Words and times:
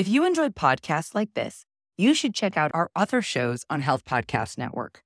If 0.00 0.08
you 0.08 0.24
enjoyed 0.24 0.54
podcasts 0.54 1.14
like 1.14 1.34
this, 1.34 1.66
you 1.98 2.14
should 2.14 2.34
check 2.34 2.56
out 2.56 2.70
our 2.72 2.90
other 2.96 3.20
shows 3.20 3.66
on 3.68 3.82
Health 3.82 4.06
Podcast 4.06 4.56
Network. 4.56 5.04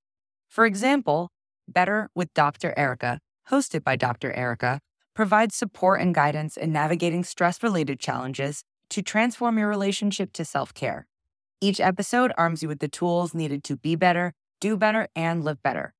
For 0.48 0.64
example, 0.66 1.32
Better 1.66 2.10
with 2.14 2.32
Dr. 2.32 2.72
Erica, 2.76 3.18
hosted 3.50 3.82
by 3.82 3.96
Dr. 3.96 4.32
Erica, 4.34 4.78
provides 5.12 5.56
support 5.56 6.00
and 6.00 6.14
guidance 6.14 6.56
in 6.56 6.70
navigating 6.70 7.24
stress 7.24 7.60
related 7.60 7.98
challenges 7.98 8.62
to 8.90 9.02
transform 9.02 9.58
your 9.58 9.66
relationship 9.66 10.32
to 10.34 10.44
self 10.44 10.72
care. 10.72 11.08
Each 11.60 11.80
episode 11.80 12.32
arms 12.38 12.62
you 12.62 12.68
with 12.68 12.78
the 12.78 12.86
tools 12.86 13.34
needed 13.34 13.64
to 13.64 13.76
be 13.76 13.96
better, 13.96 14.32
do 14.60 14.76
better, 14.76 15.08
and 15.16 15.42
live 15.42 15.60
better. 15.60 15.92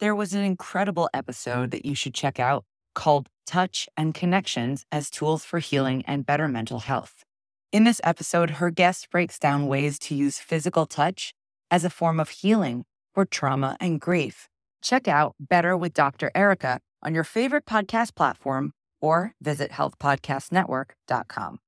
There 0.00 0.14
was 0.14 0.32
an 0.32 0.42
incredible 0.42 1.10
episode 1.12 1.70
that 1.72 1.84
you 1.84 1.94
should 1.94 2.14
check 2.14 2.40
out 2.40 2.64
called 2.94 3.28
Touch 3.44 3.90
and 3.94 4.14
Connections 4.14 4.86
as 4.90 5.10
Tools 5.10 5.44
for 5.44 5.58
Healing 5.58 6.02
and 6.06 6.24
Better 6.24 6.48
Mental 6.48 6.78
Health. 6.78 7.26
In 7.70 7.84
this 7.84 8.00
episode, 8.02 8.52
her 8.52 8.70
guest 8.70 9.10
breaks 9.10 9.38
down 9.38 9.66
ways 9.66 9.98
to 9.98 10.14
use 10.14 10.38
physical 10.38 10.86
touch 10.86 11.34
as 11.70 11.84
a 11.84 11.90
form 11.90 12.18
of 12.18 12.30
healing 12.30 12.86
for 13.14 13.26
trauma 13.26 13.76
and 13.78 14.00
grief. 14.00 14.48
Check 14.80 15.06
out 15.06 15.34
Better 15.38 15.76
with 15.76 15.92
Dr. 15.92 16.30
Erica 16.34 16.80
on 17.02 17.14
your 17.14 17.24
favorite 17.24 17.66
podcast 17.66 18.14
platform 18.14 18.72
or 19.02 19.34
visit 19.42 19.72
healthpodcastnetwork.com. 19.72 21.58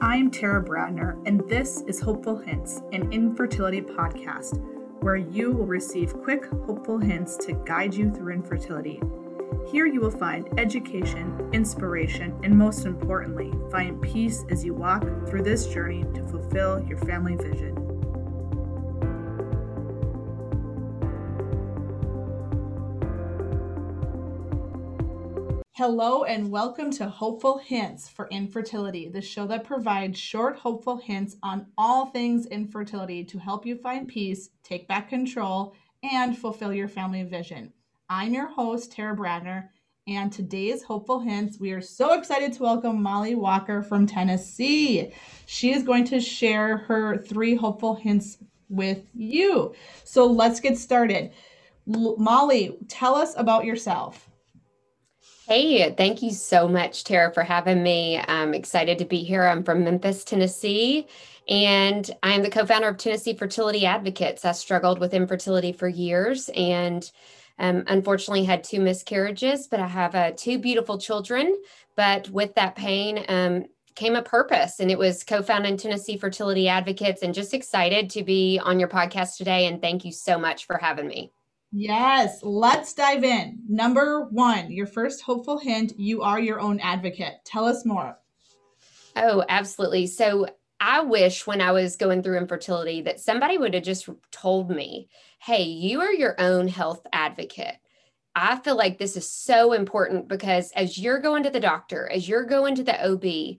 I'm 0.00 0.30
Tara 0.30 0.62
Bradner, 0.64 1.20
and 1.26 1.40
this 1.48 1.82
is 1.88 1.98
Hopeful 1.98 2.38
Hints, 2.38 2.80
an 2.92 3.12
infertility 3.12 3.80
podcast 3.80 4.64
where 5.02 5.16
you 5.16 5.50
will 5.50 5.66
receive 5.66 6.14
quick, 6.14 6.44
hopeful 6.46 6.98
hints 6.98 7.36
to 7.38 7.54
guide 7.66 7.92
you 7.92 8.12
through 8.12 8.34
infertility. 8.34 9.00
Here 9.70 9.84
you 9.84 10.00
will 10.00 10.10
find 10.10 10.48
education, 10.58 11.50
inspiration, 11.52 12.40
and 12.42 12.56
most 12.56 12.86
importantly, 12.86 13.52
find 13.70 14.00
peace 14.00 14.42
as 14.50 14.64
you 14.64 14.72
walk 14.72 15.02
through 15.28 15.42
this 15.42 15.66
journey 15.66 16.04
to 16.14 16.26
fulfill 16.26 16.82
your 16.84 16.96
family 16.96 17.36
vision. 17.36 17.76
Hello, 25.74 26.24
and 26.24 26.50
welcome 26.50 26.90
to 26.92 27.06
Hopeful 27.06 27.58
Hints 27.58 28.08
for 28.08 28.26
Infertility, 28.30 29.10
the 29.10 29.20
show 29.20 29.46
that 29.48 29.64
provides 29.64 30.18
short, 30.18 30.56
hopeful 30.56 30.96
hints 30.96 31.36
on 31.42 31.66
all 31.76 32.06
things 32.06 32.46
infertility 32.46 33.22
to 33.22 33.38
help 33.38 33.66
you 33.66 33.76
find 33.76 34.08
peace, 34.08 34.48
take 34.64 34.88
back 34.88 35.10
control, 35.10 35.74
and 36.02 36.38
fulfill 36.38 36.72
your 36.72 36.88
family 36.88 37.22
vision. 37.22 37.74
I'm 38.10 38.32
your 38.32 38.46
host, 38.46 38.92
Tara 38.92 39.14
Bradner, 39.14 39.68
and 40.06 40.32
today's 40.32 40.82
Hopeful 40.82 41.20
Hints, 41.20 41.60
we 41.60 41.72
are 41.72 41.82
so 41.82 42.14
excited 42.14 42.54
to 42.54 42.62
welcome 42.62 43.02
Mollie 43.02 43.34
Walker 43.34 43.82
from 43.82 44.06
Tennessee. 44.06 45.12
She 45.44 45.74
is 45.74 45.82
going 45.82 46.06
to 46.06 46.18
share 46.18 46.78
her 46.78 47.18
three 47.18 47.54
hopeful 47.54 47.94
hints 47.96 48.38
with 48.70 49.10
you. 49.12 49.74
So 50.04 50.24
let's 50.24 50.58
get 50.58 50.78
started. 50.78 51.32
L- 51.94 52.16
Mollie, 52.16 52.78
tell 52.88 53.14
us 53.14 53.34
about 53.36 53.66
yourself. 53.66 54.30
Hey, 55.46 55.92
thank 55.92 56.22
you 56.22 56.30
so 56.30 56.66
much, 56.66 57.04
Tara, 57.04 57.30
for 57.34 57.42
having 57.42 57.82
me. 57.82 58.22
I'm 58.26 58.54
excited 58.54 58.96
to 59.00 59.04
be 59.04 59.22
here. 59.22 59.44
I'm 59.44 59.62
from 59.62 59.84
Memphis, 59.84 60.24
Tennessee, 60.24 61.06
and 61.46 62.10
I'm 62.22 62.42
the 62.42 62.48
co 62.48 62.64
founder 62.64 62.88
of 62.88 62.96
Tennessee 62.96 63.34
Fertility 63.34 63.84
Advocates. 63.84 64.46
I 64.46 64.52
struggled 64.52 64.98
with 64.98 65.12
infertility 65.12 65.72
for 65.72 65.88
years 65.88 66.48
and 66.56 67.10
um, 67.58 67.84
unfortunately 67.86 68.44
had 68.44 68.64
two 68.64 68.80
miscarriages, 68.80 69.66
but 69.66 69.80
I 69.80 69.86
have 69.86 70.14
uh, 70.14 70.32
two 70.36 70.58
beautiful 70.58 70.98
children. 70.98 71.60
But 71.96 72.28
with 72.30 72.54
that 72.54 72.76
pain, 72.76 73.24
um, 73.28 73.66
came 73.98 74.14
a 74.14 74.22
purpose 74.22 74.78
and 74.78 74.92
it 74.92 74.98
was 74.98 75.24
co-founding 75.24 75.76
Tennessee 75.76 76.16
Fertility 76.16 76.68
Advocates 76.68 77.22
and 77.22 77.34
just 77.34 77.52
excited 77.52 78.08
to 78.10 78.22
be 78.22 78.60
on 78.62 78.78
your 78.78 78.88
podcast 78.88 79.36
today 79.36 79.66
and 79.66 79.82
thank 79.82 80.04
you 80.04 80.12
so 80.12 80.38
much 80.38 80.66
for 80.66 80.78
having 80.78 81.08
me. 81.08 81.32
Yes, 81.72 82.38
let's 82.44 82.94
dive 82.94 83.24
in. 83.24 83.58
Number 83.68 84.26
one, 84.30 84.70
your 84.70 84.86
first 84.86 85.20
hopeful 85.22 85.58
hint 85.58 85.98
you 85.98 86.22
are 86.22 86.38
your 86.38 86.60
own 86.60 86.78
advocate. 86.78 87.34
Tell 87.44 87.64
us 87.64 87.84
more. 87.84 88.16
Oh, 89.16 89.44
absolutely. 89.48 90.06
So 90.06 90.46
I 90.80 91.00
wish 91.00 91.46
when 91.46 91.60
I 91.60 91.72
was 91.72 91.96
going 91.96 92.22
through 92.22 92.38
infertility 92.38 93.02
that 93.02 93.20
somebody 93.20 93.58
would 93.58 93.74
have 93.74 93.82
just 93.82 94.08
told 94.30 94.70
me, 94.70 95.08
hey, 95.40 95.64
you 95.64 96.00
are 96.00 96.12
your 96.12 96.40
own 96.40 96.68
health 96.68 97.04
advocate. 97.12 97.76
I 98.34 98.56
feel 98.56 98.76
like 98.76 98.98
this 98.98 99.16
is 99.16 99.28
so 99.28 99.72
important 99.72 100.28
because 100.28 100.70
as 100.72 100.96
you're 100.96 101.20
going 101.20 101.42
to 101.42 101.50
the 101.50 101.58
doctor, 101.58 102.08
as 102.08 102.28
you're 102.28 102.44
going 102.44 102.76
to 102.76 102.84
the 102.84 103.04
OB, 103.04 103.58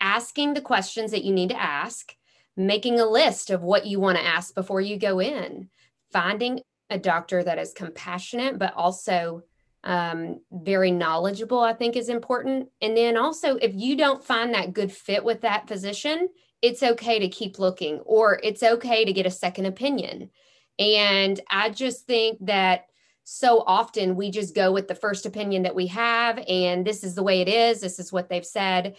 asking 0.00 0.54
the 0.54 0.60
questions 0.60 1.10
that 1.12 1.24
you 1.24 1.32
need 1.32 1.48
to 1.48 1.60
ask, 1.60 2.14
making 2.56 3.00
a 3.00 3.06
list 3.06 3.50
of 3.50 3.62
what 3.62 3.86
you 3.86 4.00
want 4.00 4.18
to 4.18 4.26
ask 4.26 4.54
before 4.54 4.82
you 4.82 4.98
go 4.98 5.20
in, 5.20 5.70
finding 6.12 6.60
a 6.90 6.98
doctor 6.98 7.42
that 7.42 7.58
is 7.58 7.72
compassionate, 7.72 8.58
but 8.58 8.74
also 8.74 9.42
um, 9.84 10.40
very 10.52 10.90
knowledgeable, 10.90 11.60
I 11.60 11.72
think 11.72 11.96
is 11.96 12.08
important. 12.08 12.68
And 12.82 12.96
then 12.96 13.16
also, 13.16 13.56
if 13.56 13.74
you 13.74 13.96
don't 13.96 14.22
find 14.22 14.52
that 14.52 14.72
good 14.74 14.92
fit 14.92 15.24
with 15.24 15.42
that 15.42 15.68
physician, 15.68 16.28
it's 16.62 16.82
okay 16.82 17.18
to 17.18 17.28
keep 17.28 17.58
looking 17.58 18.00
or 18.00 18.40
it's 18.42 18.62
okay 18.62 19.04
to 19.04 19.12
get 19.12 19.26
a 19.26 19.30
second 19.30 19.66
opinion. 19.66 20.30
And 20.78 21.40
I 21.50 21.70
just 21.70 22.06
think 22.06 22.38
that 22.46 22.86
so 23.24 23.62
often 23.66 24.16
we 24.16 24.30
just 24.30 24.54
go 24.54 24.72
with 24.72 24.88
the 24.88 24.94
first 24.94 25.26
opinion 25.26 25.64
that 25.64 25.74
we 25.74 25.86
have, 25.88 26.42
and 26.48 26.86
this 26.86 27.04
is 27.04 27.14
the 27.14 27.22
way 27.22 27.40
it 27.42 27.48
is, 27.48 27.80
this 27.80 27.98
is 27.98 28.12
what 28.12 28.28
they've 28.28 28.46
said. 28.46 28.96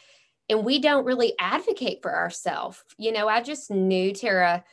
And 0.49 0.63
we 0.63 0.79
don't 0.79 1.05
really 1.05 1.33
advocate 1.39 2.01
for 2.01 2.15
ourselves. 2.15 2.83
You 2.97 3.11
know, 3.11 3.27
I 3.27 3.41
just 3.41 3.71
knew, 3.71 4.13
Tara, 4.13 4.63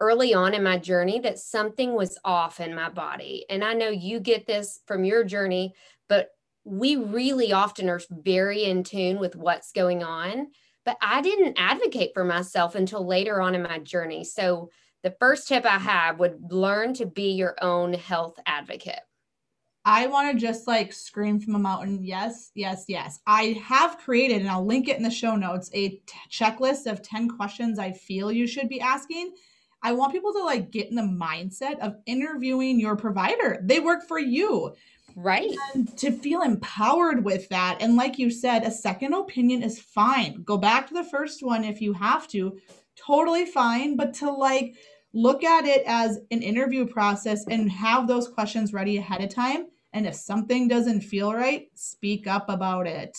early 0.00 0.34
on 0.34 0.54
in 0.54 0.62
my 0.62 0.78
journey 0.78 1.18
that 1.20 1.38
something 1.38 1.94
was 1.94 2.18
off 2.24 2.60
in 2.60 2.74
my 2.74 2.90
body. 2.90 3.46
And 3.48 3.64
I 3.64 3.72
know 3.72 3.88
you 3.88 4.20
get 4.20 4.46
this 4.46 4.80
from 4.86 5.04
your 5.04 5.24
journey, 5.24 5.74
but 6.08 6.30
we 6.64 6.96
really 6.96 7.52
often 7.52 7.88
are 7.88 8.00
very 8.10 8.64
in 8.64 8.82
tune 8.84 9.18
with 9.18 9.36
what's 9.36 9.72
going 9.72 10.02
on. 10.02 10.48
But 10.86 10.96
I 11.02 11.20
didn't 11.20 11.58
advocate 11.58 12.12
for 12.14 12.24
myself 12.24 12.76
until 12.76 13.06
later 13.06 13.42
on 13.42 13.54
in 13.54 13.62
my 13.62 13.80
journey. 13.80 14.24
So 14.24 14.70
the 15.02 15.14
first 15.20 15.48
tip 15.48 15.66
I 15.66 15.78
have 15.78 16.18
would 16.20 16.50
learn 16.50 16.94
to 16.94 17.06
be 17.06 17.32
your 17.32 17.56
own 17.60 17.92
health 17.92 18.38
advocate. 18.46 19.00
I 19.84 20.06
want 20.06 20.32
to 20.32 20.40
just 20.40 20.66
like 20.66 20.92
scream 20.92 21.38
from 21.38 21.54
a 21.54 21.60
mountain. 21.60 22.02
Yes, 22.02 22.50
yes, 22.54 22.86
yes. 22.88 23.20
I 23.26 23.60
have 23.64 23.98
created, 23.98 24.40
and 24.40 24.50
I'll 24.50 24.66
link 24.66 24.88
it 24.88 24.96
in 24.96 25.02
the 25.02 25.10
show 25.10 25.36
notes, 25.36 25.70
a 25.74 25.90
t- 25.90 26.02
checklist 26.30 26.90
of 26.90 27.02
10 27.02 27.28
questions 27.28 27.78
I 27.78 27.92
feel 27.92 28.32
you 28.32 28.46
should 28.46 28.68
be 28.68 28.80
asking. 28.80 29.34
I 29.82 29.92
want 29.92 30.12
people 30.12 30.32
to 30.32 30.42
like 30.42 30.72
get 30.72 30.88
in 30.88 30.96
the 30.96 31.02
mindset 31.02 31.78
of 31.78 31.96
interviewing 32.06 32.80
your 32.80 32.96
provider. 32.96 33.60
They 33.62 33.78
work 33.78 34.08
for 34.08 34.18
you. 34.18 34.74
Right. 35.16 35.50
And 35.74 35.96
to 35.96 36.12
feel 36.12 36.42
empowered 36.42 37.24
with 37.24 37.48
that. 37.48 37.78
And 37.80 37.96
like 37.96 38.18
you 38.18 38.30
said, 38.30 38.64
a 38.64 38.70
second 38.70 39.14
opinion 39.14 39.62
is 39.62 39.80
fine. 39.80 40.42
Go 40.42 40.58
back 40.58 40.86
to 40.88 40.94
the 40.94 41.04
first 41.04 41.42
one 41.42 41.64
if 41.64 41.80
you 41.80 41.94
have 41.94 42.28
to. 42.28 42.58
Totally 42.96 43.46
fine. 43.46 43.96
But 43.96 44.12
to 44.14 44.30
like 44.30 44.74
look 45.14 45.42
at 45.42 45.64
it 45.64 45.82
as 45.86 46.18
an 46.30 46.42
interview 46.42 46.86
process 46.86 47.46
and 47.48 47.72
have 47.72 48.06
those 48.06 48.28
questions 48.28 48.74
ready 48.74 48.98
ahead 48.98 49.22
of 49.22 49.30
time. 49.30 49.68
And 49.94 50.06
if 50.06 50.14
something 50.14 50.68
doesn't 50.68 51.00
feel 51.00 51.32
right, 51.32 51.68
speak 51.74 52.26
up 52.26 52.50
about 52.50 52.86
it. 52.86 53.16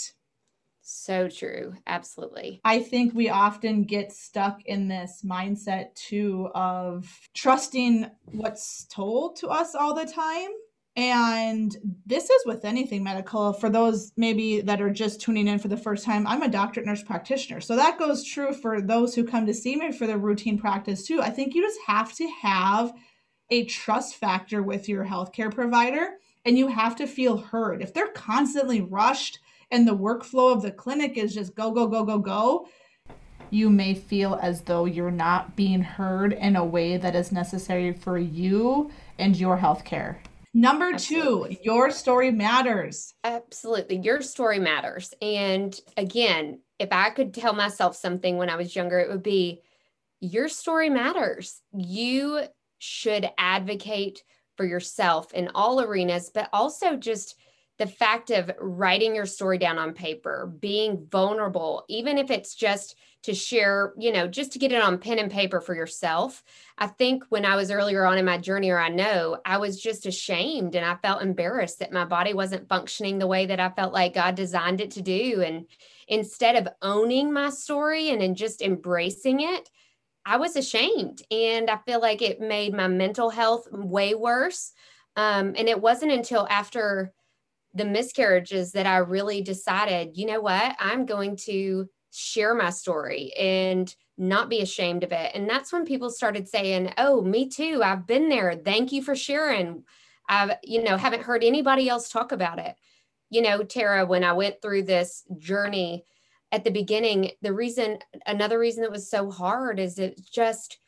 So 0.84 1.28
true. 1.28 1.74
Absolutely. 1.88 2.62
I 2.64 2.80
think 2.80 3.16
we 3.16 3.30
often 3.30 3.84
get 3.84 4.12
stuck 4.14 4.64
in 4.66 4.88
this 4.88 5.24
mindset 5.26 5.96
too 5.96 6.50
of 6.54 7.12
trusting 7.34 8.06
what's 8.26 8.86
told 8.86 9.38
to 9.38 9.48
us 9.48 9.74
all 9.74 9.96
the 9.96 10.06
time. 10.06 10.50
And 10.98 11.78
this 12.06 12.30
is 12.30 12.42
with 12.46 12.66
anything 12.66 13.04
medical. 13.04 13.54
For 13.54 13.70
those 13.70 14.12
maybe 14.18 14.62
that 14.62 14.82
are 14.82 14.90
just 14.90 15.22
tuning 15.22 15.48
in 15.48 15.60
for 15.60 15.68
the 15.68 15.78
first 15.78 16.04
time, 16.04 16.28
I'm 16.28 16.42
a 16.42 16.50
doctorate 16.50 16.88
nurse 16.88 17.04
practitioner. 17.04 17.62
So 17.62 17.76
that 17.76 18.00
goes 18.00 18.26
true 18.26 18.52
for 18.52 18.82
those 18.82 19.14
who 19.14 19.24
come 19.24 19.46
to 19.46 19.54
see 19.54 19.76
me 19.76 19.92
for 19.92 20.08
their 20.08 20.18
routine 20.18 20.58
practice 20.58 21.06
too. 21.06 21.22
I 21.22 21.30
think 21.30 21.54
you 21.54 21.62
just 21.62 21.80
have 21.86 22.14
to 22.16 22.28
have 22.42 22.92
a 23.52 23.66
trust 23.66 24.16
factor 24.16 24.64
with 24.64 24.90
your 24.90 25.06
healthcare 25.06 25.54
provider 25.54 26.16
and 26.44 26.58
you 26.58 26.68
have 26.68 26.96
to 26.96 27.08
feel 27.08 27.38
heard. 27.38 27.82
If 27.82 27.94
they're 27.94 28.08
constantly 28.08 28.82
rushed, 28.82 29.40
and 29.72 29.88
the 29.88 29.96
workflow 29.96 30.54
of 30.54 30.62
the 30.62 30.72
clinic 30.72 31.18
is 31.18 31.34
just 31.34 31.56
go, 31.56 31.72
go, 31.72 31.88
go, 31.88 32.04
go, 32.04 32.20
go, 32.20 32.68
you 33.50 33.70
may 33.70 33.94
feel 33.94 34.38
as 34.42 34.62
though 34.62 34.86
you're 34.86 35.12
not 35.12 35.56
being 35.56 35.82
heard 35.82 36.34
in 36.34 36.56
a 36.56 36.66
way 36.66 36.98
that 36.98 37.16
is 37.16 37.32
necessary 37.32 37.94
for 37.94 38.18
you 38.18 38.92
and 39.20 39.36
your 39.38 39.58
healthcare. 39.58 40.18
Number 40.54 40.94
Absolutely. 40.94 41.56
two, 41.56 41.62
your 41.64 41.92
story 41.92 42.32
matters. 42.32 43.14
Absolutely. 43.24 43.98
Your 43.98 44.22
story 44.22 44.60
matters. 44.60 45.14
And 45.22 45.80
again, 45.98 46.62
if 46.80 46.90
I 46.92 47.10
could 47.10 47.34
tell 47.34 47.54
myself 47.54 47.96
something 47.96 48.38
when 48.38 48.50
I 48.50 48.56
was 48.56 48.76
younger, 48.76 49.00
it 49.00 49.10
would 49.10 49.24
be 49.24 49.62
your 50.20 50.48
story 50.48 50.90
matters. 50.90 51.62
You 51.74 52.42
should 52.80 53.30
advocate 53.38 54.24
for 54.56 54.66
yourself 54.66 55.34
in 55.34 55.50
all 55.54 55.82
arenas, 55.82 56.32
but 56.34 56.50
also 56.52 56.96
just 56.96 57.36
the 57.78 57.88
fact 57.88 58.32
of 58.32 58.52
writing 58.60 59.16
your 59.16 59.26
story 59.26 59.58
down 59.58 59.78
on 59.78 59.94
paper, 59.94 60.52
being 60.60 61.06
vulnerable, 61.12 61.86
even 61.88 62.18
if 62.18 62.32
it's 62.32 62.56
just 62.56 62.96
to 63.24 63.36
share, 63.36 63.94
you 63.98 64.12
know, 64.12 64.28
just 64.28 64.52
to 64.54 64.60
get 64.60 64.72
it 64.72 64.82
on 64.82 64.98
pen 64.98 65.20
and 65.20 65.32
paper 65.32 65.60
for 65.60 65.76
yourself. 65.76 66.44
I 66.78 66.88
think 66.88 67.24
when 67.30 67.46
I 67.46 67.56
was 67.56 67.72
earlier 67.72 68.06
on 68.06 68.18
in 68.18 68.26
my 68.26 68.38
journey, 68.38 68.70
or 68.70 68.80
I 68.80 68.90
know, 68.90 69.38
I 69.46 69.58
was 69.58 69.82
just 69.82 70.06
ashamed 70.06 70.76
and 70.76 70.86
I 70.86 70.96
felt 70.96 71.22
embarrassed 71.22 71.80
that 71.80 71.92
my 71.92 72.06
body 72.06 72.34
wasn't 72.34 72.70
functioning 72.70 73.20
the 73.20 73.28
way 73.28 73.46
that 73.46 73.60
I 73.60 73.70
felt 73.70 73.94
like 73.94 74.14
God 74.14 74.36
designed 74.36 74.82
it 74.82 74.92
to 74.92 75.02
do. 75.02 75.44
And 75.46 75.66
instead 76.08 76.56
of 76.56 76.74
owning 76.82 77.34
my 77.34 77.50
story 77.50 78.10
and, 78.10 78.22
and 78.22 78.36
just 78.36 78.62
embracing 78.62 79.42
it, 79.42 79.70
I 80.26 80.38
was 80.38 80.56
ashamed. 80.56 81.22
And 81.30 81.70
I 81.70 81.78
feel 81.86 82.02
like 82.02 82.22
it 82.22 82.40
made 82.40 82.74
my 82.74 82.88
mental 82.88 83.30
health 83.30 83.68
way 83.72 84.16
worse. 84.16 84.74
Um, 85.16 85.54
and 85.58 85.68
it 85.68 85.82
wasn't 85.82 86.12
until 86.12 86.48
after 86.50 87.14
the 87.78 87.86
miscarriages 87.86 88.72
that 88.74 88.86
I 88.86 88.98
really 88.98 89.42
decided, 89.42 90.18
you 90.18 90.26
know 90.26 90.42
what, 90.42 90.76
I'm 90.80 91.06
going 91.06 91.38
to 91.46 91.88
share 92.12 92.56
my 92.56 92.72
story 92.72 93.32
and 93.38 93.94
not 94.18 94.50
be 94.50 94.62
ashamed 94.62 95.04
of 95.04 95.12
it. 95.12 95.32
And 95.36 95.50
that's 95.50 95.72
when 95.72 95.86
people 95.86 96.10
started 96.10 96.48
saying, 96.48 96.94
"Oh, 96.98 97.22
me 97.22 97.50
too. 97.50 97.82
I've 97.84 98.08
been 98.08 98.30
there. 98.30 98.56
Thank 98.56 98.92
you 98.92 99.02
for 99.02 99.16
sharing." 99.16 99.84
I've, 100.30 100.58
you 100.64 100.84
know, 100.84 100.98
haven't 100.98 101.24
heard 101.24 101.44
anybody 101.44 101.88
else 101.88 102.10
talk 102.10 102.32
about 102.32 102.60
it. 102.60 102.76
You 103.30 103.42
know, 103.42 103.64
Tara, 103.64 104.06
when 104.06 104.24
I 104.24 104.34
went 104.34 104.62
through 104.62 104.84
this 104.84 105.24
journey 105.38 106.04
at 106.52 106.64
the 106.64 106.72
beginning, 106.72 107.32
the 107.42 107.54
reason 107.54 108.00
another 108.26 108.60
reason 108.60 108.84
that 108.84 108.92
was 108.92 109.10
so 109.10 109.32
hard 109.32 109.80
is 109.80 110.00
it 110.00 110.20
just 110.30 110.80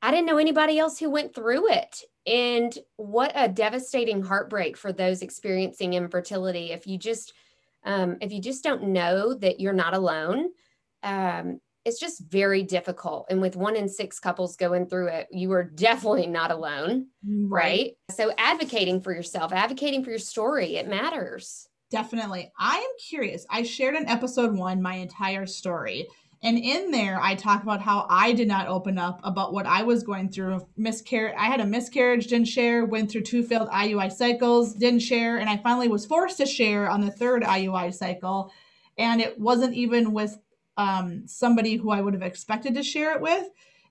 I 0.00 0.10
didn't 0.10 0.26
know 0.26 0.38
anybody 0.38 0.78
else 0.78 0.98
who 0.98 1.10
went 1.10 1.34
through 1.34 1.72
it. 1.72 2.02
And 2.28 2.76
what 2.96 3.32
a 3.34 3.48
devastating 3.48 4.22
heartbreak 4.22 4.76
for 4.76 4.92
those 4.92 5.22
experiencing 5.22 5.94
infertility. 5.94 6.72
If 6.72 6.86
you 6.86 6.98
just, 6.98 7.32
um, 7.84 8.18
if 8.20 8.30
you 8.32 8.40
just 8.40 8.62
don't 8.62 8.88
know 8.88 9.32
that 9.34 9.60
you're 9.60 9.72
not 9.72 9.94
alone, 9.94 10.50
um, 11.02 11.60
it's 11.86 11.98
just 11.98 12.20
very 12.28 12.62
difficult. 12.62 13.26
And 13.30 13.40
with 13.40 13.56
one 13.56 13.74
in 13.74 13.88
six 13.88 14.20
couples 14.20 14.56
going 14.56 14.86
through 14.88 15.08
it, 15.08 15.28
you 15.32 15.50
are 15.52 15.64
definitely 15.64 16.26
not 16.26 16.50
alone, 16.50 17.06
right? 17.24 17.48
right? 17.50 17.90
So 18.10 18.30
advocating 18.36 19.00
for 19.00 19.14
yourself, 19.14 19.52
advocating 19.54 20.04
for 20.04 20.10
your 20.10 20.18
story, 20.18 20.76
it 20.76 20.86
matters. 20.86 21.66
Definitely. 21.90 22.52
I 22.58 22.76
am 22.76 22.90
curious. 23.08 23.46
I 23.48 23.62
shared 23.62 23.94
in 23.94 24.06
episode 24.06 24.54
one 24.54 24.82
my 24.82 24.96
entire 24.96 25.46
story. 25.46 26.06
And 26.42 26.56
in 26.56 26.92
there, 26.92 27.20
I 27.20 27.34
talk 27.34 27.64
about 27.64 27.80
how 27.80 28.06
I 28.08 28.32
did 28.32 28.46
not 28.46 28.68
open 28.68 28.96
up 28.96 29.20
about 29.24 29.52
what 29.52 29.66
I 29.66 29.82
was 29.82 30.04
going 30.04 30.28
through. 30.28 30.66
Miscarriage. 30.76 31.34
I 31.36 31.46
had 31.46 31.60
a 31.60 31.66
miscarriage, 31.66 32.28
didn't 32.28 32.46
share. 32.48 32.84
Went 32.84 33.10
through 33.10 33.22
two 33.22 33.42
failed 33.42 33.68
IUI 33.70 34.12
cycles, 34.12 34.74
didn't 34.74 35.00
share, 35.00 35.38
and 35.38 35.50
I 35.50 35.56
finally 35.56 35.88
was 35.88 36.06
forced 36.06 36.36
to 36.36 36.46
share 36.46 36.88
on 36.88 37.00
the 37.00 37.10
third 37.10 37.42
IUI 37.42 37.92
cycle. 37.92 38.52
And 38.96 39.20
it 39.20 39.38
wasn't 39.38 39.74
even 39.74 40.12
with 40.12 40.38
um, 40.76 41.26
somebody 41.26 41.76
who 41.76 41.90
I 41.90 42.00
would 42.00 42.14
have 42.14 42.22
expected 42.22 42.74
to 42.76 42.84
share 42.84 43.14
it 43.16 43.20
with. 43.20 43.48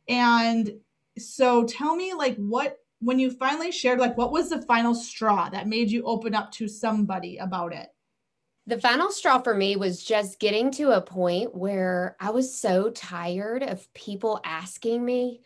And 0.07 0.71
so, 1.17 1.65
tell 1.65 1.95
me, 1.95 2.13
like, 2.13 2.37
what 2.37 2.77
when 2.99 3.19
you 3.19 3.29
finally 3.29 3.71
shared, 3.71 3.99
like, 3.99 4.17
what 4.17 4.31
was 4.31 4.49
the 4.49 4.61
final 4.61 4.95
straw 4.95 5.49
that 5.49 5.67
made 5.67 5.91
you 5.91 6.03
open 6.03 6.33
up 6.33 6.51
to 6.53 6.67
somebody 6.67 7.37
about 7.37 7.73
it? 7.73 7.89
The 8.67 8.79
final 8.79 9.09
straw 9.11 9.39
for 9.39 9.55
me 9.55 9.77
was 9.77 10.03
just 10.03 10.39
getting 10.39 10.71
to 10.71 10.91
a 10.91 11.01
point 11.01 11.55
where 11.55 12.17
I 12.19 12.31
was 12.31 12.59
so 12.59 12.89
tired 12.89 13.63
of 13.63 13.91
people 13.93 14.41
asking 14.43 15.03
me, 15.03 15.39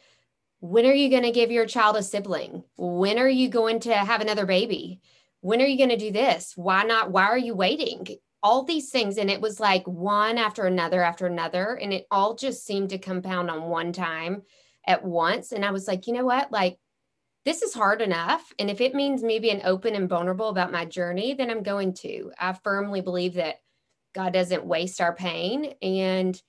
when 0.59 0.87
are 0.87 0.93
you 0.93 1.09
going 1.09 1.23
to 1.23 1.31
give 1.31 1.51
your 1.51 1.67
child 1.67 1.97
a 1.97 2.03
sibling? 2.03 2.63
When 2.77 3.19
are 3.19 3.29
you 3.29 3.47
going 3.47 3.79
to 3.81 3.93
have 3.93 4.21
another 4.21 4.47
baby? 4.47 5.01
When 5.41 5.61
are 5.61 5.67
you 5.67 5.77
going 5.77 5.91
to 5.91 5.97
do 5.97 6.11
this? 6.11 6.53
Why 6.55 6.83
not? 6.83 7.11
Why 7.11 7.25
are 7.25 7.37
you 7.37 7.53
waiting? 7.53 8.07
All 8.41 8.63
these 8.63 8.89
things. 8.89 9.17
And 9.17 9.29
it 9.29 9.41
was 9.41 9.59
like 9.59 9.87
one 9.87 10.39
after 10.39 10.65
another 10.65 11.03
after 11.03 11.27
another. 11.27 11.75
And 11.75 11.93
it 11.93 12.07
all 12.09 12.35
just 12.35 12.65
seemed 12.65 12.89
to 12.89 12.97
compound 12.97 13.51
on 13.51 13.69
one 13.69 13.93
time 13.93 14.41
at 14.85 15.05
once. 15.05 15.51
And 15.51 15.63
I 15.63 15.69
was 15.71 15.87
like, 15.87 16.07
you 16.07 16.13
know 16.13 16.25
what? 16.25 16.51
Like, 16.51 16.79
this 17.45 17.61
is 17.61 17.73
hard 17.73 18.01
enough. 18.01 18.53
And 18.59 18.69
if 18.69 18.81
it 18.81 18.93
means 18.93 19.23
me 19.23 19.39
being 19.39 19.61
open 19.63 19.95
and 19.95 20.07
vulnerable 20.07 20.49
about 20.49 20.71
my 20.71 20.85
journey, 20.85 21.33
then 21.33 21.49
I'm 21.49 21.63
going 21.63 21.93
to. 21.95 22.31
I 22.37 22.53
firmly 22.53 23.01
believe 23.01 23.35
that 23.35 23.55
God 24.13 24.33
doesn't 24.33 24.65
waste 24.65 25.01
our 25.01 25.15
pain. 25.15 25.73
And, 25.81 26.39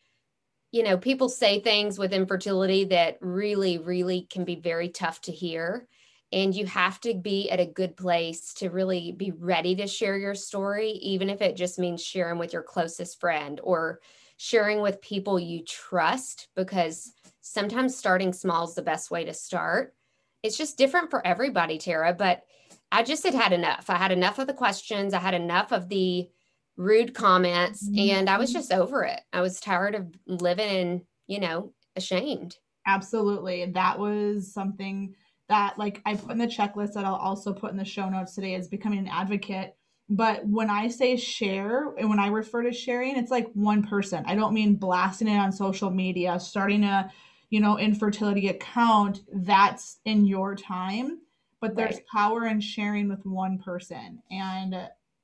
you 0.71 0.83
know, 0.83 0.99
people 0.99 1.29
say 1.29 1.61
things 1.61 1.99
with 1.99 2.13
infertility 2.13 2.85
that 2.85 3.19
really, 3.21 3.79
really 3.79 4.27
can 4.31 4.45
be 4.45 4.57
very 4.57 4.89
tough 4.89 5.21
to 5.23 5.33
hear. 5.33 5.87
And 6.31 6.55
you 6.55 6.67
have 6.67 7.01
to 7.03 7.15
be 7.15 7.51
at 7.51 7.61
a 7.61 7.67
good 7.67 7.97
place 7.97 8.55
to 8.55 8.71
really 8.71 9.13
be 9.13 9.31
ready 9.31 9.75
to 9.77 9.87
share 9.87 10.17
your 10.17 10.35
story, 10.35 10.91
even 10.93 11.31
if 11.31 11.43
it 11.43 11.57
just 11.57 11.79
means 11.79 12.03
sharing 12.03 12.39
with 12.39 12.53
your 12.53 12.63
closest 12.63 13.21
friend 13.21 13.61
or 13.63 14.01
sharing 14.39 14.81
with 14.81 15.01
people 15.03 15.39
you 15.39 15.63
trust, 15.63 16.49
because 16.57 17.13
sometimes 17.43 17.97
starting 17.97 18.33
small 18.33 18.65
is 18.65 18.75
the 18.75 18.83
best 18.83 19.11
way 19.11 19.25
to 19.25 19.35
start 19.35 19.95
it's 20.43 20.57
just 20.57 20.79
different 20.79 21.11
for 21.11 21.27
everybody, 21.27 21.79
Tara. 21.79 22.13
But 22.13 22.43
I 22.91 23.03
just 23.03 23.25
had 23.25 23.35
had 23.35 23.53
enough. 23.53 23.87
I 23.89 23.97
had 23.97 24.13
enough 24.13 24.39
of 24.39 24.47
the 24.47 24.55
questions. 24.55 25.15
I 25.15 25.19
had 25.19 25.35
enough 25.35 25.73
of 25.73 25.89
the 25.89 26.29
rude 26.77 27.15
comments, 27.15 27.89
mm-hmm. 27.89 28.11
and 28.11 28.31
I 28.31 28.39
was 28.39 28.53
just 28.53 28.73
over 28.73 29.05
it. 29.05 29.21
I 29.33 29.41
was 29.41 29.61
tired 29.61 29.95
of 29.95 30.09
living 30.27 30.69
in, 30.69 31.03
you 31.27 31.41
know, 31.41 31.73
ashamed. 31.97 32.57
Absolutely. 32.87 33.67
That 33.67 33.99
was 33.99 34.53
something 34.53 35.15
that 35.49 35.79
like 35.79 36.01
I 36.07 36.15
put 36.15 36.33
in 36.33 36.39
the 36.39 36.47
checklist 36.47 36.95
that 36.95 37.05
I'll 37.05 37.15
also 37.15 37.53
put 37.53 37.71
in 37.71 37.77
the 37.77 37.85
show 37.85 38.09
notes 38.09 38.35
today 38.35 38.55
is 38.55 38.69
becoming 38.69 38.99
an 38.99 39.09
advocate. 39.09 39.77
But 40.09 40.47
when 40.47 40.69
I 40.69 40.89
say 40.89 41.17
share 41.17 41.95
and 41.97 42.11
when 42.11 42.19
I 42.19 42.29
refer 42.29 42.63
to 42.63 42.73
sharing, 42.73 43.17
it's 43.17 43.31
like 43.31 43.51
one 43.55 43.87
person. 43.87 44.25
I 44.27 44.35
don't 44.35 44.55
mean 44.55 44.75
blasting 44.75 45.29
it 45.29 45.39
on 45.39 45.53
social 45.53 45.91
media, 45.91 46.39
starting 46.41 46.85
a 46.85 47.11
you 47.53 47.61
know, 47.61 47.79
infertility 47.79 48.49
account, 48.49 49.21
that's 49.31 49.99
in 50.07 50.25
your 50.25 50.55
time. 50.57 51.19
But 51.61 51.77
there's 51.77 51.97
right. 51.97 52.07
power 52.11 52.47
in 52.47 52.63
sharing 52.63 53.11
with 53.11 53.27
one 53.27 53.59
person. 53.59 54.23
And 54.31 54.75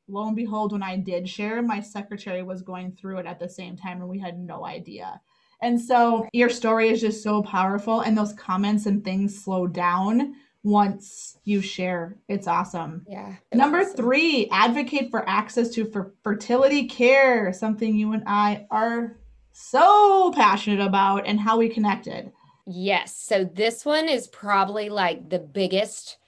lo 0.08 0.26
and 0.26 0.36
behold, 0.36 0.72
when 0.72 0.82
I 0.82 0.98
did 0.98 1.26
share, 1.26 1.62
my 1.62 1.80
secretary 1.80 2.42
was 2.42 2.60
going 2.60 2.92
through 2.92 3.16
it 3.20 3.26
at 3.26 3.40
the 3.40 3.48
same 3.48 3.78
time 3.78 4.02
and 4.02 4.10
we 4.10 4.18
had 4.18 4.38
no 4.38 4.66
idea. 4.66 5.18
And 5.62 5.80
so 5.80 6.28
your 6.34 6.50
story 6.50 6.90
is 6.90 7.00
just 7.00 7.22
so 7.22 7.42
powerful, 7.42 8.02
and 8.02 8.16
those 8.16 8.34
comments 8.34 8.84
and 8.84 9.02
things 9.02 9.42
slow 9.42 9.66
down 9.66 10.34
once 10.62 11.38
you 11.44 11.62
share. 11.62 12.18
It's 12.28 12.46
awesome. 12.46 13.06
Yeah. 13.08 13.36
Number 13.54 13.80
awesome. 13.80 13.96
three, 13.96 14.48
advocate 14.52 15.10
for 15.10 15.26
access 15.26 15.70
to 15.70 15.86
for 15.86 16.12
fertility 16.22 16.86
care, 16.86 17.54
something 17.54 17.96
you 17.96 18.12
and 18.12 18.22
I 18.26 18.66
are 18.70 19.16
so 19.60 20.32
passionate 20.34 20.80
about 20.80 21.26
and 21.26 21.40
how 21.40 21.58
we 21.58 21.68
connected. 21.68 22.32
Yes. 22.66 23.16
So 23.16 23.44
this 23.44 23.84
one 23.84 24.08
is 24.08 24.28
probably 24.28 24.88
like 24.88 25.28
the 25.28 25.38
biggest 25.38 26.18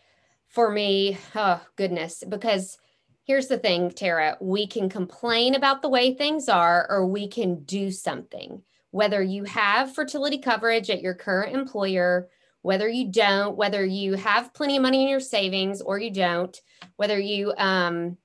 for 0.49 0.71
me. 0.71 1.17
Oh, 1.35 1.61
goodness. 1.77 2.25
Because 2.29 2.77
here's 3.25 3.47
the 3.47 3.59
thing, 3.59 3.91
Tara 3.91 4.37
we 4.41 4.67
can 4.67 4.89
complain 4.89 5.55
about 5.55 5.83
the 5.83 5.89
way 5.89 6.13
things 6.13 6.49
are, 6.49 6.87
or 6.91 7.07
we 7.07 7.29
can 7.29 7.63
do 7.65 7.91
something. 7.91 8.63
Whether 8.91 9.23
you 9.23 9.45
have 9.45 9.95
fertility 9.95 10.39
coverage 10.39 10.91
at 10.91 11.03
your 11.03 11.15
current 11.15 11.55
employer, 11.55 12.29
whether 12.63 12.89
you 12.89 13.13
don't, 13.13 13.57
whether 13.57 13.85
you 13.85 14.15
have 14.15 14.53
plenty 14.53 14.77
of 14.77 14.83
money 14.83 15.03
in 15.03 15.09
your 15.09 15.21
savings 15.21 15.81
or 15.81 15.99
you 15.99 16.11
don't, 16.11 16.61
whether 16.97 17.19
you, 17.19 17.55
um, 17.57 18.19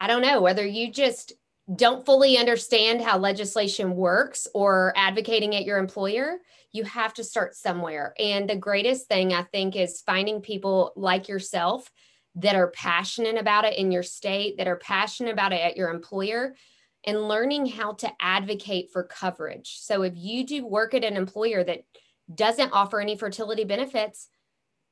I 0.00 0.06
don't 0.06 0.22
know, 0.22 0.40
whether 0.40 0.66
you 0.66 0.90
just 0.90 1.34
don't 1.74 2.06
fully 2.06 2.38
understand 2.38 3.00
how 3.00 3.18
legislation 3.18 3.96
works 3.96 4.46
or 4.54 4.92
advocating 4.96 5.56
at 5.56 5.64
your 5.64 5.78
employer, 5.78 6.38
you 6.72 6.84
have 6.84 7.12
to 7.14 7.24
start 7.24 7.56
somewhere. 7.56 8.14
And 8.18 8.48
the 8.48 8.56
greatest 8.56 9.08
thing 9.08 9.32
I 9.32 9.42
think 9.42 9.74
is 9.74 10.02
finding 10.02 10.40
people 10.40 10.92
like 10.94 11.28
yourself 11.28 11.90
that 12.36 12.54
are 12.54 12.70
passionate 12.70 13.38
about 13.38 13.64
it 13.64 13.78
in 13.78 13.90
your 13.90 14.02
state, 14.02 14.58
that 14.58 14.68
are 14.68 14.76
passionate 14.76 15.32
about 15.32 15.52
it 15.52 15.60
at 15.60 15.76
your 15.76 15.90
employer, 15.90 16.54
and 17.04 17.28
learning 17.28 17.66
how 17.66 17.92
to 17.94 18.12
advocate 18.20 18.90
for 18.92 19.02
coverage. 19.02 19.78
So 19.80 20.02
if 20.02 20.12
you 20.16 20.44
do 20.46 20.66
work 20.66 20.94
at 20.94 21.04
an 21.04 21.16
employer 21.16 21.64
that 21.64 21.84
doesn't 22.32 22.72
offer 22.72 23.00
any 23.00 23.16
fertility 23.16 23.64
benefits, 23.64 24.28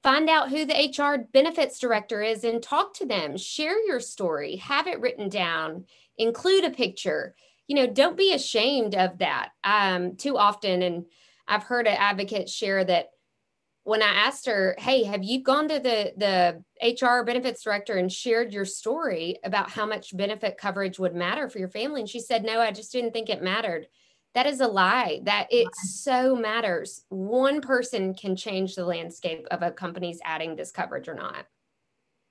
find 0.02 0.28
out 0.30 0.50
who 0.50 0.64
the 0.64 0.92
HR 0.96 1.26
benefits 1.32 1.78
director 1.78 2.22
is 2.22 2.44
and 2.44 2.62
talk 2.62 2.94
to 2.94 3.06
them. 3.06 3.36
Share 3.36 3.84
your 3.86 4.00
story, 4.00 4.56
have 4.56 4.86
it 4.86 5.00
written 5.00 5.28
down 5.28 5.84
include 6.18 6.64
a 6.64 6.70
picture. 6.70 7.34
You 7.66 7.76
know 7.76 7.86
don't 7.86 8.16
be 8.16 8.32
ashamed 8.32 8.94
of 8.94 9.18
that. 9.18 9.50
Um, 9.62 10.16
too 10.16 10.36
often 10.36 10.82
and 10.82 11.06
i've 11.46 11.64
heard 11.64 11.86
an 11.86 11.96
advocate 11.98 12.48
share 12.48 12.84
that 12.84 13.08
when 13.82 14.02
i 14.02 14.06
asked 14.06 14.46
her 14.46 14.74
hey 14.78 15.04
have 15.04 15.22
you 15.22 15.42
gone 15.42 15.68
to 15.68 15.78
the 15.78 16.12
the 16.16 17.04
hr 17.06 17.22
benefits 17.24 17.62
director 17.62 17.96
and 17.96 18.10
shared 18.10 18.52
your 18.52 18.64
story 18.64 19.38
about 19.44 19.70
how 19.70 19.84
much 19.86 20.16
benefit 20.16 20.56
coverage 20.56 20.98
would 20.98 21.14
matter 21.14 21.48
for 21.48 21.58
your 21.58 21.68
family? 21.68 22.00
And 22.00 22.08
she 22.08 22.20
said 22.20 22.44
no 22.44 22.60
i 22.60 22.70
just 22.70 22.92
didn't 22.92 23.12
think 23.12 23.28
it 23.28 23.42
mattered. 23.42 23.86
That 24.34 24.46
is 24.46 24.60
a 24.60 24.66
lie. 24.66 25.20
That 25.24 25.46
it 25.50 25.68
so 25.76 26.34
matters. 26.34 27.04
One 27.08 27.60
person 27.60 28.14
can 28.14 28.34
change 28.34 28.74
the 28.74 28.84
landscape 28.84 29.46
of 29.52 29.62
a 29.62 29.70
company's 29.70 30.18
adding 30.24 30.56
this 30.56 30.72
coverage 30.72 31.06
or 31.06 31.14
not 31.14 31.46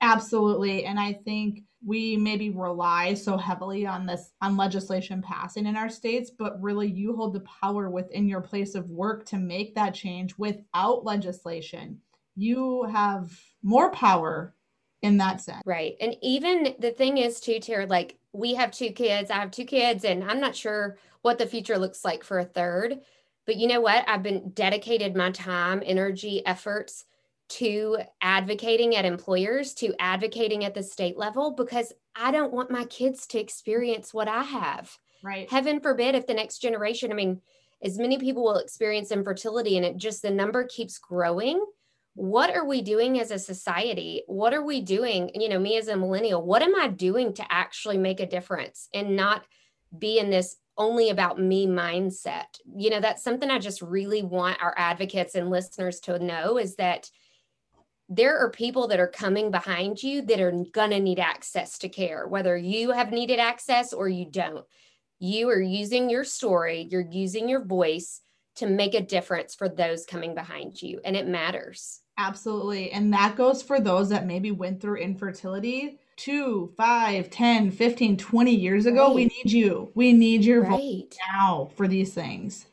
Absolutely. 0.04 0.84
And 0.84 1.00
I 1.00 1.14
think 1.14 1.64
we 1.84 2.16
maybe 2.16 2.50
rely 2.50 3.14
so 3.14 3.36
heavily 3.36 3.86
on 3.86 4.06
this 4.06 4.32
on 4.40 4.56
legislation 4.56 5.22
passing 5.22 5.66
in 5.66 5.76
our 5.76 5.88
states 5.88 6.30
but 6.30 6.60
really 6.62 6.88
you 6.90 7.14
hold 7.14 7.34
the 7.34 7.40
power 7.40 7.90
within 7.90 8.28
your 8.28 8.40
place 8.40 8.74
of 8.74 8.88
work 8.90 9.26
to 9.26 9.36
make 9.36 9.74
that 9.74 9.94
change 9.94 10.36
without 10.38 11.04
legislation 11.04 12.00
you 12.36 12.84
have 12.84 13.38
more 13.62 13.90
power 13.90 14.54
in 15.02 15.18
that 15.18 15.40
sense 15.40 15.62
right 15.66 15.94
and 16.00 16.16
even 16.22 16.74
the 16.78 16.90
thing 16.90 17.18
is 17.18 17.38
too 17.38 17.60
Tara, 17.60 17.86
like 17.86 18.16
we 18.32 18.54
have 18.54 18.70
two 18.70 18.90
kids 18.90 19.30
i 19.30 19.34
have 19.34 19.50
two 19.50 19.66
kids 19.66 20.04
and 20.04 20.24
i'm 20.24 20.40
not 20.40 20.56
sure 20.56 20.96
what 21.22 21.38
the 21.38 21.46
future 21.46 21.78
looks 21.78 22.04
like 22.04 22.24
for 22.24 22.38
a 22.38 22.44
third 22.44 23.00
but 23.46 23.56
you 23.56 23.68
know 23.68 23.80
what 23.80 24.08
i've 24.08 24.22
been 24.22 24.50
dedicated 24.50 25.14
my 25.14 25.30
time 25.30 25.82
energy 25.84 26.44
efforts 26.46 27.04
to 27.54 27.98
advocating 28.20 28.96
at 28.96 29.04
employers, 29.04 29.74
to 29.74 29.94
advocating 30.00 30.64
at 30.64 30.74
the 30.74 30.82
state 30.82 31.16
level, 31.16 31.52
because 31.52 31.92
I 32.16 32.32
don't 32.32 32.52
want 32.52 32.70
my 32.70 32.84
kids 32.86 33.26
to 33.28 33.40
experience 33.40 34.12
what 34.12 34.28
I 34.28 34.42
have. 34.42 34.96
Right. 35.22 35.48
Heaven 35.50 35.80
forbid 35.80 36.14
if 36.14 36.26
the 36.26 36.34
next 36.34 36.58
generation, 36.58 37.12
I 37.12 37.14
mean, 37.14 37.40
as 37.82 37.98
many 37.98 38.18
people 38.18 38.42
will 38.42 38.58
experience 38.58 39.12
infertility 39.12 39.76
and 39.76 39.86
it 39.86 39.96
just 39.96 40.22
the 40.22 40.30
number 40.30 40.64
keeps 40.64 40.98
growing. 40.98 41.64
What 42.14 42.54
are 42.54 42.66
we 42.66 42.82
doing 42.82 43.20
as 43.20 43.30
a 43.30 43.38
society? 43.38 44.22
What 44.26 44.52
are 44.54 44.64
we 44.64 44.80
doing? 44.80 45.30
You 45.34 45.48
know, 45.48 45.58
me 45.58 45.76
as 45.76 45.88
a 45.88 45.96
millennial, 45.96 46.42
what 46.42 46.62
am 46.62 46.74
I 46.74 46.88
doing 46.88 47.34
to 47.34 47.52
actually 47.52 47.98
make 47.98 48.20
a 48.20 48.26
difference 48.26 48.88
and 48.92 49.16
not 49.16 49.44
be 49.96 50.18
in 50.18 50.30
this 50.30 50.56
only 50.76 51.10
about 51.10 51.40
me 51.40 51.66
mindset? 51.66 52.58
You 52.76 52.90
know, 52.90 53.00
that's 53.00 53.22
something 53.22 53.50
I 53.50 53.58
just 53.58 53.82
really 53.82 54.22
want 54.22 54.62
our 54.62 54.74
advocates 54.76 55.34
and 55.34 55.50
listeners 55.50 56.00
to 56.00 56.18
know 56.18 56.58
is 56.58 56.76
that 56.76 57.10
there 58.08 58.38
are 58.38 58.50
people 58.50 58.88
that 58.88 59.00
are 59.00 59.08
coming 59.08 59.50
behind 59.50 60.02
you 60.02 60.22
that 60.22 60.40
are 60.40 60.52
going 60.72 60.90
to 60.90 61.00
need 61.00 61.18
access 61.18 61.78
to 61.78 61.88
care, 61.88 62.26
whether 62.26 62.56
you 62.56 62.90
have 62.90 63.12
needed 63.12 63.38
access 63.38 63.92
or 63.92 64.08
you 64.08 64.26
don't. 64.30 64.64
You 65.18 65.48
are 65.48 65.60
using 65.60 66.10
your 66.10 66.24
story, 66.24 66.86
you're 66.90 67.08
using 67.10 67.48
your 67.48 67.64
voice 67.64 68.20
to 68.56 68.66
make 68.66 68.94
a 68.94 69.00
difference 69.00 69.54
for 69.54 69.68
those 69.68 70.06
coming 70.06 70.34
behind 70.34 70.80
you, 70.80 71.00
and 71.04 71.16
it 71.16 71.26
matters. 71.26 72.02
Absolutely. 72.18 72.92
And 72.92 73.12
that 73.12 73.36
goes 73.36 73.62
for 73.62 73.80
those 73.80 74.08
that 74.10 74.26
maybe 74.26 74.52
went 74.52 74.80
through 74.80 74.96
infertility 74.98 75.98
two, 76.16 76.72
five, 76.76 77.30
10, 77.30 77.70
15, 77.70 78.16
20 78.16 78.54
years 78.54 78.86
ago. 78.86 79.06
Right. 79.06 79.14
We 79.14 79.24
need 79.26 79.52
you. 79.52 79.90
We 79.94 80.12
need 80.12 80.44
your 80.44 80.62
right. 80.62 80.70
voice 80.70 81.18
now 81.32 81.70
for 81.76 81.88
these 81.88 82.12
things. 82.12 82.66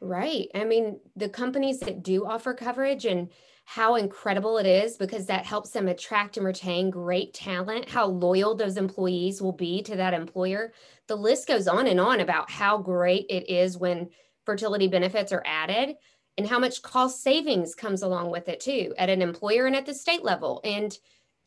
Right. 0.00 0.48
I 0.54 0.64
mean, 0.64 1.00
the 1.16 1.28
companies 1.28 1.80
that 1.80 2.02
do 2.02 2.26
offer 2.26 2.54
coverage 2.54 3.04
and 3.04 3.30
how 3.68 3.96
incredible 3.96 4.58
it 4.58 4.64
is 4.64 4.96
because 4.96 5.26
that 5.26 5.44
helps 5.44 5.70
them 5.70 5.88
attract 5.88 6.36
and 6.36 6.46
retain 6.46 6.88
great 6.88 7.34
talent, 7.34 7.88
how 7.88 8.06
loyal 8.06 8.54
those 8.54 8.76
employees 8.76 9.42
will 9.42 9.52
be 9.52 9.82
to 9.82 9.96
that 9.96 10.14
employer. 10.14 10.72
The 11.08 11.16
list 11.16 11.48
goes 11.48 11.66
on 11.66 11.88
and 11.88 11.98
on 11.98 12.20
about 12.20 12.48
how 12.48 12.78
great 12.78 13.26
it 13.28 13.50
is 13.50 13.76
when 13.76 14.10
fertility 14.44 14.86
benefits 14.86 15.32
are 15.32 15.42
added 15.44 15.96
and 16.38 16.46
how 16.46 16.60
much 16.60 16.80
cost 16.80 17.24
savings 17.24 17.74
comes 17.74 18.02
along 18.02 18.30
with 18.30 18.48
it 18.48 18.60
too 18.60 18.94
at 18.98 19.10
an 19.10 19.20
employer 19.20 19.66
and 19.66 19.74
at 19.74 19.84
the 19.84 19.94
state 19.94 20.22
level. 20.22 20.60
And 20.62 20.96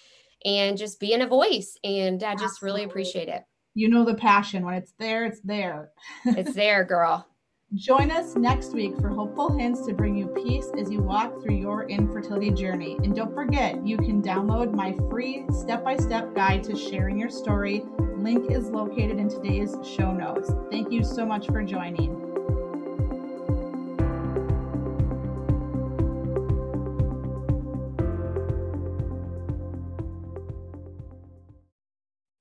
and 0.44 0.78
just 0.78 0.98
being 0.98 1.20
a 1.20 1.26
voice. 1.26 1.76
And 1.84 2.22
I 2.22 2.32
just 2.32 2.44
Absolutely. 2.44 2.80
really 2.80 2.90
appreciate 2.90 3.28
it. 3.28 3.44
You 3.74 3.88
know 3.88 4.04
the 4.04 4.14
passion. 4.14 4.64
When 4.64 4.74
it's 4.74 4.94
there, 4.98 5.24
it's 5.24 5.40
there. 5.40 5.90
it's 6.24 6.54
there, 6.54 6.84
girl. 6.84 7.26
Join 7.74 8.12
us 8.12 8.36
next 8.36 8.72
week 8.72 8.96
for 9.00 9.08
hopeful 9.08 9.50
hints 9.58 9.84
to 9.86 9.94
bring 9.94 10.16
you 10.16 10.28
peace 10.28 10.70
as 10.78 10.92
you 10.92 11.02
walk 11.02 11.42
through 11.42 11.56
your 11.56 11.88
infertility 11.88 12.52
journey. 12.52 12.96
And 13.02 13.16
don't 13.16 13.34
forget, 13.34 13.84
you 13.84 13.96
can 13.96 14.22
download 14.22 14.72
my 14.72 14.92
free 15.10 15.44
step 15.50 15.82
by 15.82 15.96
step 15.96 16.36
guide 16.36 16.62
to 16.64 16.76
sharing 16.76 17.18
your 17.18 17.30
story. 17.30 17.82
Link 18.16 18.48
is 18.48 18.70
located 18.70 19.18
in 19.18 19.28
today's 19.28 19.74
show 19.82 20.12
notes. 20.12 20.52
Thank 20.70 20.92
you 20.92 21.02
so 21.02 21.26
much 21.26 21.48
for 21.48 21.64
joining. 21.64 22.20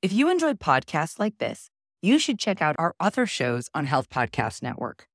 If 0.03 0.13
you 0.13 0.29
enjoyed 0.29 0.59
podcasts 0.59 1.17
like 1.17 1.39
this, 1.39 1.71
you 2.03 2.19
should 2.19 2.37
check 2.37 2.61
out 2.61 2.75
our 2.77 2.93
other 2.99 3.25
shows 3.25 3.71
on 3.73 3.87
Health 3.87 4.09
Podcast 4.11 4.61
Network. 4.61 5.07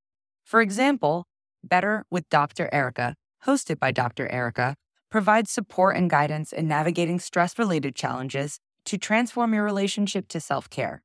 For 0.49 0.63
example, 0.63 1.27
Better 1.63 2.07
with 2.11 2.27
Dr. 2.31 2.71
Erica, 2.73 3.17
hosted 3.45 3.79
by 3.79 3.93
Dr. 3.93 4.33
Erica, 4.33 4.77
provides 5.11 5.51
support 5.51 5.95
and 5.95 6.09
guidance 6.09 6.55
in 6.55 6.67
navigating 6.67 7.21
stress 7.21 7.59
related 7.59 7.95
challenges 7.95 8.59
to 8.87 8.97
transform 8.97 9.53
your 9.53 9.63
relationship 9.65 10.27
to 10.29 10.41
self 10.41 10.71
care. 10.71 11.03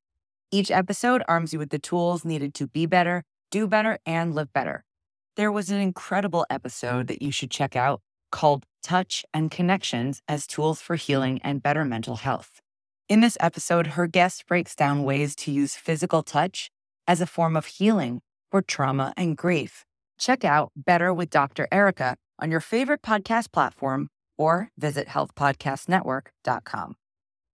Each 0.49 0.71
episode 0.71 1.23
arms 1.27 1.51
you 1.51 1.59
with 1.59 1.71
the 1.71 1.77
tools 1.77 2.23
needed 2.23 2.53
to 2.53 2.67
be 2.67 2.85
better, 2.85 3.25
do 3.51 3.67
better, 3.67 3.99
and 4.05 4.33
live 4.33 4.53
better. 4.53 4.85
There 5.35 5.51
was 5.51 5.69
an 5.69 5.81
incredible 5.81 6.45
episode 6.49 7.07
that 7.07 7.21
you 7.21 7.33
should 7.33 7.51
check 7.51 7.75
out 7.75 7.99
called 8.31 8.63
Touch 8.81 9.25
and 9.33 9.51
Connections 9.51 10.21
as 10.25 10.47
Tools 10.47 10.79
for 10.79 10.95
Healing 10.95 11.41
and 11.43 11.61
Better 11.61 11.83
Mental 11.83 12.15
Health. 12.15 12.61
In 13.09 13.19
this 13.19 13.35
episode, 13.41 13.87
her 13.87 14.07
guest 14.07 14.47
breaks 14.47 14.73
down 14.73 15.03
ways 15.03 15.35
to 15.35 15.51
use 15.51 15.75
physical 15.75 16.23
touch 16.23 16.71
as 17.05 17.19
a 17.19 17.27
form 17.27 17.57
of 17.57 17.65
healing 17.65 18.21
for 18.53 18.61
trauma 18.61 19.13
and 19.17 19.35
grief. 19.35 19.83
Check 20.19 20.45
out 20.45 20.71
Better 20.75 21.11
with 21.11 21.31
Dr. 21.31 21.67
Erica 21.71 22.17
on 22.39 22.51
your 22.51 22.59
favorite 22.59 23.01
podcast 23.01 23.51
platform 23.51 24.09
or 24.37 24.69
visit 24.77 25.07
healthpodcastnetwork.com. 25.07 27.02